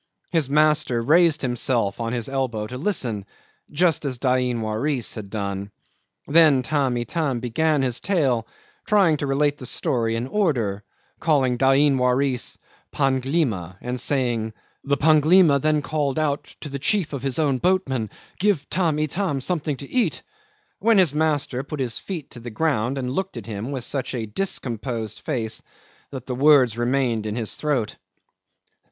[0.31, 3.23] His master raised himself on his elbow to listen
[3.71, 5.69] just as Dain Waris had done.
[6.25, 8.47] And then Tamb' Itam began his tale,
[8.87, 10.83] trying to relate the story in order,
[11.19, 12.57] calling Dain Waris
[12.91, 14.53] Panglima, and saying:
[14.83, 18.09] "The Panglima then called out to the chief of his own boatmen,
[18.39, 20.23] 'Give Tamb' Itam something to eat'"
[20.79, 24.15] when his master put his feet to the ground and looked at him with such
[24.15, 25.61] a discomposed face
[26.09, 27.97] that the words remained in his throat.